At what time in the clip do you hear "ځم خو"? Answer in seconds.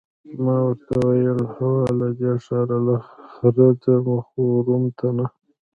3.85-4.41